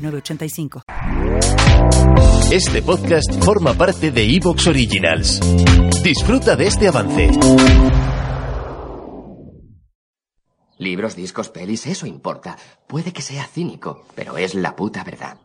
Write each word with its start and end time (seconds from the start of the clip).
906985. 0.00 0.82
Este 2.50 2.82
podcast 2.82 3.32
forma 3.44 3.74
parte 3.74 4.10
de 4.10 4.24
Evox 4.36 4.66
Originals. 4.66 5.40
Disfruta 6.02 6.56
de 6.56 6.66
este 6.66 6.88
avance. 6.88 7.30
Libros, 10.78 11.14
discos, 11.14 11.50
pelis, 11.50 11.86
eso 11.86 12.06
importa. 12.06 12.56
Puede 12.88 13.12
que 13.12 13.22
sea 13.22 13.44
cínico, 13.46 14.06
pero 14.14 14.38
es 14.38 14.54
la 14.54 14.74
puta 14.74 15.04
verdad. 15.04 15.36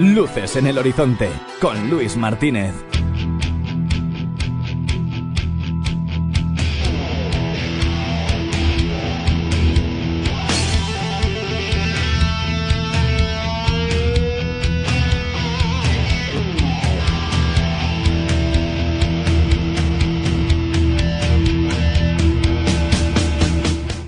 Luces 0.00 0.56
en 0.56 0.66
el 0.66 0.78
horizonte 0.78 1.28
con 1.60 1.90
Luis 1.90 2.16
Martínez. 2.16 2.72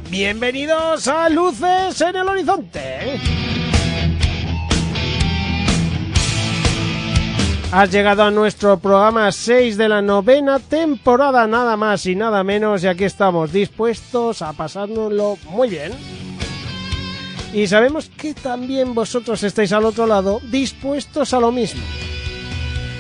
Bienvenidos 0.09 1.07
a 1.07 1.29
Luces 1.29 2.01
en 2.01 2.17
el 2.17 2.27
Horizonte. 2.27 3.42
Has 7.73 7.91
llegado 7.91 8.23
a 8.23 8.31
nuestro 8.31 8.79
programa 8.79 9.33
6 9.33 9.79
de 9.79 9.89
la 9.89 10.03
novena 10.03 10.59
temporada, 10.59 11.47
nada 11.47 11.75
más 11.75 12.05
y 12.05 12.15
nada 12.15 12.45
menos, 12.45 12.85
y 12.85 12.87
aquí 12.87 13.05
estamos 13.05 13.51
dispuestos 13.51 14.43
a 14.43 14.53
pasárnoslo 14.53 15.39
muy 15.49 15.71
bien. 15.71 15.93
Y 17.55 17.67
sabemos 17.67 18.11
que 18.11 18.35
también 18.35 18.93
vosotros 18.93 19.43
estáis 19.43 19.73
al 19.73 19.87
otro 19.87 20.07
lado 20.07 20.41
dispuestos 20.51 21.33
a 21.33 21.41
lo 21.41 21.51
mismo. 21.51 21.81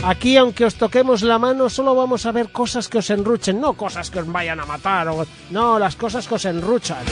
Aquí, 0.05 0.39
aunque 0.39 0.65
os 0.65 0.77
toquemos 0.77 1.20
la 1.20 1.39
mano, 1.39 1.69
solo 1.69 1.95
vamos 1.95 2.25
a 2.25 2.33
ver 2.33 2.50
cosas 2.50 2.89
que 2.89 2.97
os 2.97 3.11
enruchen, 3.11 3.61
no 3.61 3.75
cosas 3.75 4.11
que 4.11 4.20
os 4.20 4.33
vayan 4.33 4.59
a 4.59 4.65
matar, 4.65 5.06
o... 5.09 5.27
no, 5.50 5.78
las 5.78 5.97
cosas 5.97 6.27
que 6.27 6.37
os 6.37 6.45
enruchan. 6.47 7.05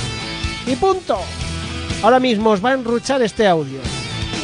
Y 0.66 0.77
punto. 0.77 1.19
Ahora 2.03 2.20
mismo 2.20 2.50
os 2.50 2.64
va 2.64 2.70
a 2.70 2.75
enruchar 2.75 3.20
este 3.20 3.47
audio. 3.47 3.81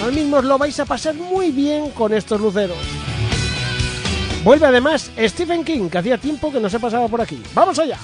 Ahora 0.02 0.12
mismo 0.12 0.36
os 0.36 0.44
lo 0.44 0.58
vais 0.58 0.78
a 0.78 0.84
pasar 0.84 1.14
muy 1.14 1.50
bien 1.50 1.92
con 1.92 2.12
estos 2.12 2.38
luceros. 2.38 2.95
Vuelve 4.46 4.64
además 4.64 5.10
Stephen 5.18 5.64
King, 5.64 5.88
que 5.88 5.98
hacía 5.98 6.18
tiempo 6.18 6.52
que 6.52 6.60
no 6.60 6.70
se 6.70 6.78
pasaba 6.78 7.08
por 7.08 7.20
aquí. 7.20 7.42
¡Vamos 7.52 7.80
allá! 7.80 7.98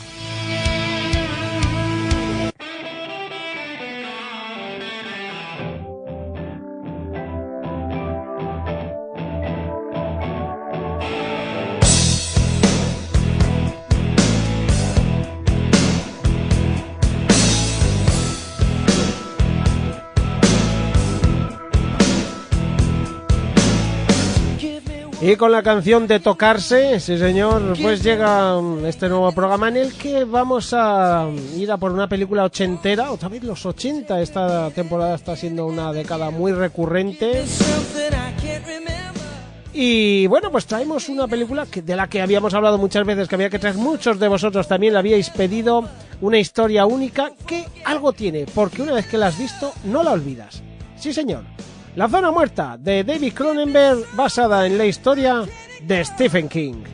Y 25.32 25.37
con 25.37 25.50
la 25.50 25.62
canción 25.62 26.06
de 26.06 26.20
Tocarse, 26.20 27.00
sí 27.00 27.16
señor, 27.16 27.75
pues 27.81 28.03
llega 28.03 28.60
este 28.87 29.09
nuevo 29.09 29.32
programa 29.32 29.69
en 29.69 29.78
el 29.78 29.94
que 29.94 30.25
vamos 30.25 30.75
a 30.75 31.26
ir 31.56 31.72
a 31.72 31.78
por 31.78 31.91
una 31.91 32.06
película 32.06 32.44
ochentera, 32.44 33.10
otra 33.10 33.31
vez 33.31 33.42
los 33.42 33.65
80, 33.65 34.21
esta 34.21 34.69
temporada 34.72 35.15
está 35.15 35.34
siendo 35.34 35.65
una 35.65 35.91
década 35.91 36.31
muy 36.31 36.53
recurrente. 36.53 37.44
Y 39.72 40.26
bueno, 40.26 40.50
pues 40.50 40.66
traemos 40.66 41.09
una 41.09 41.26
película 41.26 41.65
que, 41.65 41.81
de 41.81 41.97
la 41.97 42.09
que 42.09 42.21
habíamos 42.21 42.53
hablado 42.53 42.76
muchas 42.76 43.06
veces, 43.06 43.26
que 43.26 43.34
había 43.34 43.48
que 43.48 43.59
traer, 43.59 43.76
muchos 43.76 44.21
de 44.21 44.28
vosotros 44.28 44.69
también 44.69 44.92
la 44.92 44.98
habíais 44.98 45.31
pedido, 45.31 45.88
una 46.21 46.38
historia 46.38 46.84
única 46.84 47.32
que 47.47 47.65
algo 47.87 48.12
tiene, 48.12 48.44
porque 48.54 48.82
una 48.82 48.92
vez 48.92 49.06
que 49.06 49.16
la 49.16 49.28
has 49.28 49.38
visto, 49.38 49.72
no 49.84 50.03
la 50.03 50.12
olvidas. 50.12 50.62
Sí 50.97 51.15
señor. 51.15 51.44
La 51.94 52.08
zona 52.08 52.30
muerta 52.30 52.78
de 52.78 53.04
David 53.04 53.34
Cronenberg 53.34 54.06
basada 54.14 54.66
en 54.66 54.78
la 54.78 54.86
historia 54.86 55.44
de 55.82 56.03
Stephen 56.03 56.48
King. 56.48 56.84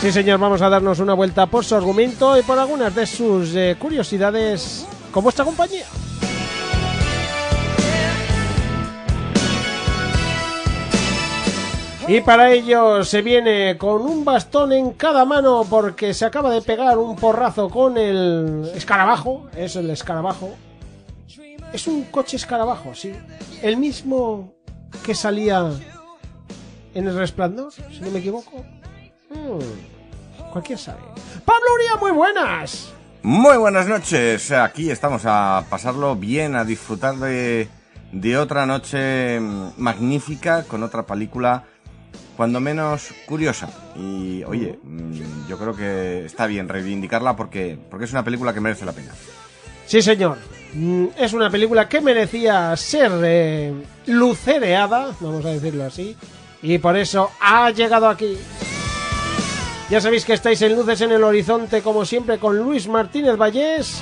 Sí 0.00 0.10
señor, 0.10 0.40
vamos 0.40 0.62
a 0.62 0.70
darnos 0.70 1.00
una 1.00 1.12
vuelta 1.12 1.46
por 1.46 1.66
su 1.66 1.76
argumento 1.76 2.38
y 2.38 2.42
por 2.42 2.58
algunas 2.58 2.94
de 2.94 3.06
sus 3.06 3.54
eh, 3.54 3.76
curiosidades 3.78 4.86
con 5.12 5.22
vuestra 5.22 5.44
compañía. 5.44 5.84
Y 12.08 12.20
para 12.20 12.52
ello 12.52 13.04
se 13.04 13.22
viene 13.22 13.78
con 13.78 14.02
un 14.02 14.24
bastón 14.24 14.72
en 14.72 14.92
cada 14.92 15.24
mano 15.24 15.64
porque 15.68 16.14
se 16.14 16.24
acaba 16.24 16.50
de 16.50 16.60
pegar 16.60 16.98
un 16.98 17.14
porrazo 17.14 17.70
con 17.70 17.96
el 17.96 18.70
escarabajo. 18.74 19.48
Es 19.56 19.76
el 19.76 19.88
escarabajo. 19.90 20.50
Es 21.72 21.86
un 21.86 22.04
coche 22.04 22.36
escarabajo, 22.36 22.94
sí. 22.94 23.12
El 23.62 23.76
mismo 23.76 24.52
que 25.04 25.14
salía 25.14 25.70
en 26.92 27.06
el 27.06 27.16
resplandor, 27.16 27.72
si 27.72 28.00
no 28.00 28.10
me 28.10 28.18
equivoco. 28.18 28.64
Hmm, 29.30 30.50
cualquier 30.50 30.78
sabe. 30.78 31.00
Pablo 31.44 31.66
Uría, 31.74 31.96
muy 32.00 32.10
buenas. 32.10 32.92
Muy 33.22 33.56
buenas 33.56 33.86
noches. 33.86 34.50
Aquí 34.50 34.90
estamos 34.90 35.22
a 35.24 35.64
pasarlo 35.70 36.16
bien, 36.16 36.56
a 36.56 36.64
disfrutar 36.64 37.14
de 37.16 38.36
otra 38.36 38.66
noche 38.66 39.40
magnífica 39.76 40.64
con 40.64 40.82
otra 40.82 41.06
película 41.06 41.64
cuando 42.36 42.60
menos 42.60 43.08
curiosa. 43.26 43.68
Y 43.96 44.42
oye, 44.44 44.78
mm, 44.82 45.48
yo 45.48 45.58
creo 45.58 45.74
que 45.74 46.24
está 46.24 46.46
bien 46.46 46.68
reivindicarla 46.68 47.36
porque, 47.36 47.78
porque 47.90 48.04
es 48.06 48.12
una 48.12 48.24
película 48.24 48.52
que 48.54 48.60
merece 48.60 48.84
la 48.84 48.92
pena. 48.92 49.12
Sí, 49.86 50.00
señor. 50.02 50.38
Mm, 50.74 51.06
Es 51.18 51.32
una 51.34 51.50
película 51.50 51.88
que 51.88 52.00
merecía 52.00 52.74
ser 52.76 53.12
eh, 53.22 53.74
lucereada, 54.06 55.14
vamos 55.20 55.44
a 55.44 55.50
decirlo 55.50 55.84
así, 55.84 56.16
y 56.62 56.78
por 56.78 56.96
eso 56.96 57.30
ha 57.40 57.70
llegado 57.70 58.08
aquí. 58.08 58.38
Ya 59.90 60.00
sabéis 60.00 60.24
que 60.24 60.32
estáis 60.32 60.62
en 60.62 60.74
Luces 60.74 61.02
en 61.02 61.12
el 61.12 61.22
Horizonte, 61.22 61.82
como 61.82 62.06
siempre, 62.06 62.38
con 62.38 62.56
Luis 62.56 62.88
Martínez 62.88 63.36
Vallés. 63.36 64.00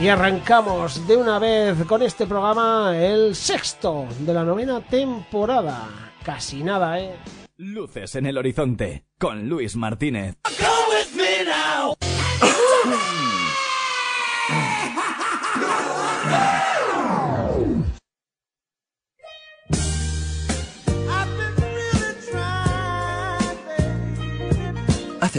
Y 0.00 0.08
arrancamos 0.08 1.08
de 1.08 1.16
una 1.16 1.40
vez 1.40 1.84
con 1.86 2.02
este 2.02 2.26
programa, 2.26 2.96
el 2.96 3.34
sexto 3.34 4.06
de 4.20 4.32
la 4.32 4.44
novena 4.44 4.80
temporada. 4.80 5.88
Casi 6.22 6.62
nada, 6.62 7.00
¿eh? 7.00 7.16
Luces 7.56 8.14
en 8.14 8.26
el 8.26 8.38
horizonte 8.38 9.04
con 9.18 9.48
Luis 9.48 9.74
Martínez. 9.74 10.36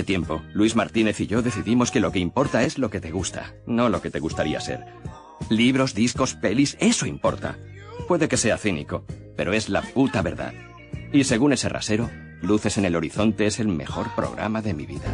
Tiempo, 0.03 0.41
Luis 0.53 0.75
Martínez 0.75 1.19
y 1.19 1.27
yo 1.27 1.41
decidimos 1.41 1.91
que 1.91 1.99
lo 1.99 2.11
que 2.11 2.19
importa 2.19 2.63
es 2.63 2.77
lo 2.77 2.89
que 2.89 2.99
te 2.99 3.11
gusta, 3.11 3.53
no 3.65 3.89
lo 3.89 4.01
que 4.01 4.11
te 4.11 4.19
gustaría 4.19 4.59
ser. 4.59 4.85
Libros, 5.49 5.93
discos, 5.93 6.35
pelis, 6.35 6.77
eso 6.79 7.05
importa. 7.05 7.57
Puede 8.07 8.27
que 8.27 8.37
sea 8.37 8.57
cínico, 8.57 9.05
pero 9.35 9.53
es 9.53 9.69
la 9.69 9.81
puta 9.81 10.21
verdad. 10.21 10.53
Y 11.11 11.23
según 11.23 11.53
ese 11.53 11.69
rasero, 11.69 12.09
Luces 12.41 12.77
en 12.77 12.85
el 12.85 12.95
Horizonte 12.95 13.45
es 13.45 13.59
el 13.59 13.67
mejor 13.67 14.13
programa 14.15 14.61
de 14.61 14.73
mi 14.73 14.85
vida. 14.85 15.13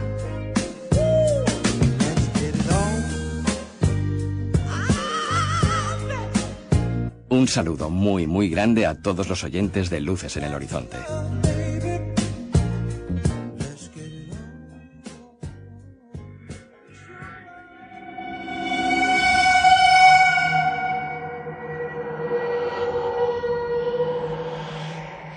Un 7.29 7.47
saludo 7.47 7.89
muy, 7.89 8.27
muy 8.27 8.49
grande 8.49 8.85
a 8.85 9.01
todos 9.01 9.27
los 9.27 9.43
oyentes 9.43 9.89
de 9.89 9.99
Luces 9.99 10.37
en 10.37 10.43
el 10.45 10.53
Horizonte. 10.53 10.97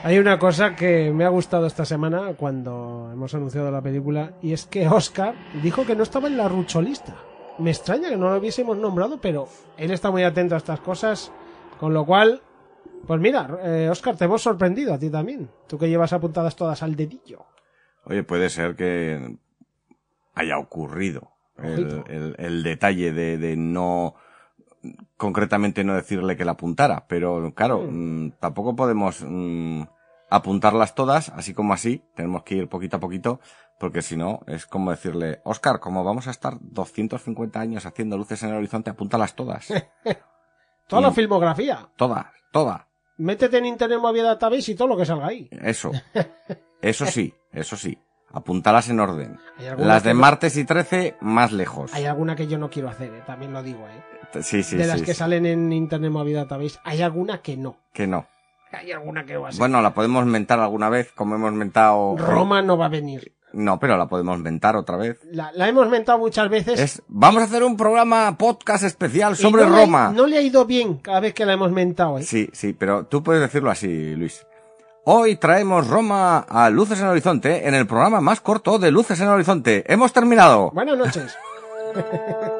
Hay 0.08 0.18
una 0.18 0.38
cosa 0.38 0.74
que 0.74 1.12
me 1.12 1.26
ha 1.26 1.28
gustado 1.28 1.66
esta 1.66 1.84
semana 1.84 2.32
cuando 2.34 3.10
hemos 3.12 3.34
anunciado 3.34 3.70
la 3.70 3.82
película 3.82 4.32
y 4.40 4.54
es 4.54 4.64
que 4.64 4.88
Oscar 4.88 5.34
dijo 5.62 5.84
que 5.84 5.94
no 5.94 6.02
estaba 6.02 6.28
en 6.28 6.38
la 6.38 6.48
rucholista. 6.48 7.14
Me 7.58 7.68
extraña 7.70 8.08
que 8.08 8.16
no 8.16 8.30
lo 8.30 8.38
hubiésemos 8.38 8.78
nombrado, 8.78 9.20
pero 9.20 9.48
él 9.76 9.90
está 9.90 10.10
muy 10.10 10.22
atento 10.22 10.54
a 10.54 10.58
estas 10.58 10.80
cosas, 10.80 11.30
con 11.78 11.92
lo 11.92 12.06
cual, 12.06 12.40
pues 13.06 13.20
mira, 13.20 13.58
eh, 13.62 13.88
Oscar, 13.90 14.16
te 14.16 14.24
hemos 14.24 14.40
sorprendido 14.40 14.94
a 14.94 14.98
ti 14.98 15.10
también. 15.10 15.50
Tú 15.66 15.76
que 15.76 15.90
llevas 15.90 16.14
apuntadas 16.14 16.56
todas 16.56 16.82
al 16.82 16.96
dedillo. 16.96 17.44
Oye, 18.06 18.22
puede 18.22 18.48
ser 18.48 18.76
que 18.76 19.36
haya 20.34 20.56
ocurrido 20.56 21.32
el, 21.58 21.84
Ojito. 21.84 22.04
el- 22.08 22.34
el 22.38 22.62
detalle 22.62 23.12
de, 23.12 23.36
de 23.36 23.56
no 23.56 24.14
concretamente 25.18 25.84
no 25.84 25.92
decirle 25.92 26.34
que 26.38 26.46
la 26.46 26.52
apuntara, 26.52 27.04
pero 27.08 27.52
claro, 27.54 27.84
mm, 27.90 28.30
tampoco 28.40 28.74
podemos 28.74 29.22
mm, 29.22 29.82
apuntarlas 30.30 30.94
todas, 30.94 31.30
así 31.30 31.54
como 31.54 31.72
así, 31.72 32.02
tenemos 32.14 32.42
que 32.42 32.54
ir 32.56 32.68
poquito 32.68 32.96
a 32.96 33.00
poquito, 33.00 33.40
porque 33.78 34.02
si 34.02 34.16
no, 34.16 34.40
es 34.46 34.66
como 34.66 34.90
decirle, 34.90 35.40
Oscar, 35.44 35.80
como 35.80 36.04
vamos 36.04 36.26
a 36.28 36.30
estar 36.30 36.58
250 36.60 37.60
años 37.60 37.86
haciendo 37.86 38.16
luces 38.18 38.42
en 38.42 38.50
el 38.50 38.56
horizonte, 38.56 38.90
apúntalas 38.90 39.34
todas, 39.34 39.68
Toda 40.86 41.02
la 41.02 41.10
filmografía. 41.12 41.88
todas, 41.96 42.26
todas, 42.50 42.82
Métete 43.18 43.58
en 43.58 43.66
Internet 43.66 43.98
Movie 44.00 44.22
Database 44.22 44.72
y 44.72 44.74
todo 44.76 44.88
lo 44.88 44.96
que 44.96 45.04
salga 45.04 45.26
ahí. 45.26 45.48
eso, 45.50 45.90
eso 46.82 47.04
sí, 47.06 47.34
eso 47.52 47.76
sí, 47.76 47.98
apúntalas 48.32 48.88
en 48.90 49.00
orden. 49.00 49.38
Las 49.76 50.02
de 50.04 50.14
no- 50.14 50.20
martes 50.20 50.56
y 50.56 50.64
13, 50.64 51.16
más 51.20 51.52
lejos. 51.52 51.92
Hay 51.94 52.06
alguna 52.06 52.36
que 52.36 52.46
yo 52.46 52.58
no 52.58 52.70
quiero 52.70 52.88
hacer, 52.88 53.12
eh, 53.12 53.22
también 53.26 53.52
lo 53.52 53.62
digo, 53.62 53.86
eh. 53.88 54.04
Sí, 54.42 54.62
sí, 54.62 54.76
de 54.76 54.84
sí, 54.84 54.88
las 54.90 55.00
que 55.02 55.14
sí. 55.14 55.18
salen 55.18 55.46
en 55.46 55.72
Internet 55.72 56.10
Movie 56.12 56.34
Database, 56.34 56.78
hay 56.84 57.02
alguna 57.02 57.42
que 57.42 57.56
no. 57.56 57.76
Que 57.92 58.06
no. 58.06 58.26
Hay 58.72 58.92
alguna 58.92 59.24
que 59.24 59.36
va 59.36 59.48
a 59.48 59.52
ser. 59.52 59.58
Bueno, 59.60 59.80
la 59.80 59.94
podemos 59.94 60.26
mentar 60.26 60.60
alguna 60.60 60.88
vez, 60.88 61.10
como 61.14 61.34
hemos 61.34 61.52
mentado. 61.52 62.16
Roma 62.18 62.60
no 62.62 62.76
va 62.76 62.86
a 62.86 62.88
venir. 62.90 63.32
No, 63.54 63.78
pero 63.80 63.96
la 63.96 64.06
podemos 64.08 64.38
mentar 64.40 64.76
otra 64.76 64.96
vez. 64.98 65.18
La, 65.32 65.50
la 65.52 65.66
hemos 65.68 65.88
mentado 65.88 66.18
muchas 66.18 66.50
veces. 66.50 66.78
Es, 66.78 67.02
vamos 67.08 67.40
a 67.40 67.46
hacer 67.46 67.62
un 67.64 67.78
programa 67.78 68.36
podcast 68.36 68.84
especial 68.84 69.36
sobre 69.36 69.62
no 69.64 69.70
le 69.70 69.76
ha- 69.76 69.80
Roma. 69.80 70.12
no 70.14 70.26
le 70.26 70.36
ha 70.36 70.42
ido 70.42 70.66
bien 70.66 70.98
cada 70.98 71.20
vez 71.20 71.32
que 71.32 71.46
la 71.46 71.54
hemos 71.54 71.70
mentado, 71.72 72.18
¿eh? 72.18 72.22
Sí, 72.24 72.50
sí, 72.52 72.74
pero 72.74 73.06
tú 73.06 73.22
puedes 73.22 73.40
decirlo 73.40 73.70
así, 73.70 74.14
Luis. 74.16 74.46
Hoy 75.04 75.36
traemos 75.36 75.86
Roma 75.88 76.40
a 76.40 76.68
Luces 76.68 76.98
en 76.98 77.06
el 77.06 77.12
Horizonte 77.12 77.66
en 77.66 77.74
el 77.74 77.86
programa 77.86 78.20
más 78.20 78.42
corto 78.42 78.78
de 78.78 78.90
Luces 78.90 79.18
en 79.20 79.28
el 79.28 79.32
Horizonte. 79.32 79.82
Hemos 79.90 80.12
terminado. 80.12 80.70
Buenas 80.72 80.98
noches. 80.98 81.34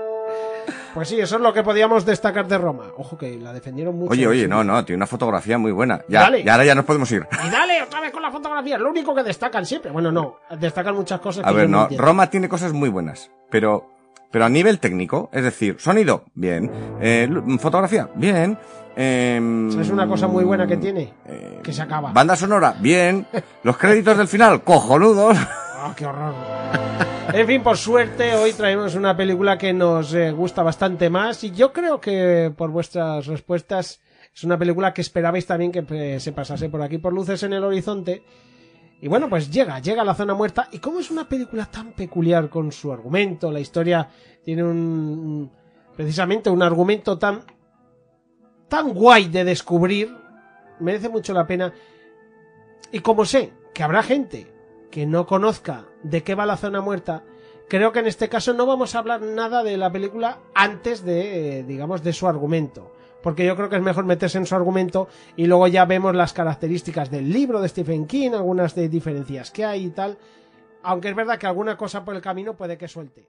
pues 0.99 1.11
sí, 1.11 1.21
eso 1.21 1.37
es 1.37 1.41
lo 1.43 1.53
que 1.53 1.63
podíamos 1.63 2.05
destacar 2.05 2.49
de 2.49 2.59
Roma. 2.59 2.87
Ojo 2.97 3.17
que 3.17 3.37
la 3.39 3.53
defendieron 3.53 3.97
mucho. 3.97 4.11
Oye, 4.11 4.27
oye, 4.27 4.49
no, 4.49 4.65
no, 4.65 4.85
tiene 4.85 4.97
una 4.97 5.07
fotografía 5.07 5.57
muy 5.57 5.71
buena. 5.71 6.01
Ya, 6.09 6.23
Dale. 6.23 6.41
y 6.41 6.49
ahora 6.49 6.65
ya 6.65 6.75
nos 6.75 6.85
podemos 6.85 7.09
ir. 7.13 7.25
Y 7.47 7.51
dale 7.51 7.81
otra 7.85 8.01
vez 8.01 8.11
con 8.11 8.21
la 8.21 8.33
fotografía, 8.33 8.75
es 8.75 8.81
lo 8.83 8.91
único 8.91 9.15
que 9.15 9.23
destacan 9.23 9.65
siempre. 9.65 9.93
Bueno, 9.93 10.11
no, 10.11 10.39
destacan 10.59 10.97
muchas 10.97 11.21
cosas 11.21 11.45
A 11.47 11.51
que 11.51 11.55
ver, 11.55 11.71
no. 11.71 11.87
Roma 11.97 12.29
tiene 12.29 12.49
cosas 12.49 12.73
muy 12.73 12.89
buenas, 12.89 13.31
pero, 13.49 13.89
pero 14.33 14.45
a 14.45 14.49
nivel 14.49 14.81
técnico, 14.81 15.31
es 15.33 15.45
decir, 15.45 15.77
sonido, 15.79 16.25
bien, 16.35 16.69
eh, 17.01 17.29
fotografía, 17.61 18.09
bien, 18.17 18.59
em, 18.97 19.71
¿Sabes 19.71 19.91
una 19.91 20.09
cosa 20.09 20.27
muy 20.27 20.43
buena 20.43 20.67
que 20.67 20.79
tiene? 20.79 21.13
eh, 21.27 21.61
Que 21.63 21.73
se 21.73 21.83
acaba. 21.83 22.11
Banda 22.13 22.35
sonora, 22.35 22.75
bien, 22.81 23.25
los 23.63 23.77
créditos 23.77 24.19
del 24.19 24.27
final, 24.27 24.65
cojonudos. 24.65 25.37
¡Ah, 25.81 25.93
qué 25.97 26.07
horror! 26.07 26.35
En 27.31 27.47
fin, 27.47 27.63
por 27.63 27.77
suerte, 27.77 28.35
hoy 28.35 28.55
traemos 28.55 28.95
una 28.95 29.15
película 29.15 29.59
que 29.59 29.75
nos 29.75 30.15
eh, 30.15 30.33
gusta 30.33 30.63
bastante 30.63 31.11
más 31.11 31.45
y 31.45 31.51
yo 31.51 31.75
creo 31.75 32.01
que 32.01 32.51
por 32.57 32.71
vuestras 32.71 33.27
respuestas 33.27 34.01
es 34.35 34.45
una 34.45 34.59
película 34.59 34.95
que 34.95 35.03
esperabais 35.03 35.45
también 35.45 35.71
que 35.71 35.85
eh, 35.91 36.21
se 36.21 36.33
pasase 36.33 36.71
por 36.71 36.81
aquí 36.81 36.97
por 36.97 37.13
luces 37.13 37.43
en 37.43 37.53
el 37.53 37.65
horizonte. 37.65 38.23
Y 39.03 39.09
bueno, 39.09 39.29
pues 39.29 39.51
llega, 39.51 39.79
llega 39.79 40.01
a 40.01 40.05
la 40.07 40.15
zona 40.15 40.33
muerta. 40.33 40.71
Y 40.73 40.79
como 40.79 41.01
es 41.01 41.11
una 41.11 41.29
película 41.29 41.67
tan 41.67 41.93
peculiar 41.93 42.49
con 42.49 42.73
su 42.73 42.91
argumento, 42.91 43.53
la 43.53 43.61
historia 43.61 44.09
tiene 44.43 44.65
un. 44.65 45.53
precisamente 45.95 46.49
un 46.49 46.63
argumento 46.63 47.19
tan. 47.19 47.43
tan 48.69 48.95
guay 48.95 49.29
de 49.29 49.45
descubrir, 49.45 50.17
merece 50.81 51.11
mucho 51.11 51.35
la 51.35 51.47
pena. 51.47 51.75
Y 52.91 53.01
como 53.01 53.27
sé 53.27 53.53
que 53.75 53.83
habrá 53.83 54.03
gente 54.03 54.58
que 54.91 55.07
no 55.07 55.27
conozca 55.27 55.87
de 56.03 56.23
qué 56.23 56.35
va 56.35 56.47
la 56.47 56.57
zona 56.57 56.81
muerta, 56.81 57.25
creo 57.69 57.93
que 57.93 58.01
en 58.01 58.07
este 58.07 58.29
caso 58.29 58.55
no 58.55 58.67
vamos 58.67 58.95
a 58.95 58.99
hablar 58.99 59.21
nada 59.23 59.63
de 59.63 59.77
la 59.77 59.93
película 59.93 60.39
antes 60.55 61.05
de, 61.05 61.59
eh, 61.59 61.63
digamos, 61.65 62.03
de 62.03 62.13
su 62.13 62.27
argumento. 62.27 62.93
Porque 63.23 63.45
yo 63.45 63.57
creo 63.57 63.69
que 63.69 63.77
es 63.77 63.83
mejor 63.83 64.05
meterse 64.05 64.39
en 64.39 64.47
su 64.47 64.55
argumento 64.55 65.09
y 65.37 65.47
luego 65.47 65.67
ya 65.67 65.85
vemos 65.85 66.15
las 66.15 66.33
características 66.33 67.11
del 67.11 67.33
libro 67.33 67.61
de 67.61 67.69
Stephen 67.69 68.07
King, 68.07 68.31
algunas 68.31 68.75
de 68.75 68.89
diferencias 68.89 69.51
que 69.51 69.65
hay 69.65 69.87
y 69.87 69.91
tal. 69.91 70.19
Aunque 70.83 71.09
es 71.09 71.17
verdad 71.17 71.39
que 71.39 71.47
alguna 71.47 71.77
cosa 71.77 72.05
por 72.05 72.15
el 72.15 72.23
camino 72.23 72.55
puede 72.55 72.79
que 72.79 72.87
suelte. 72.87 73.29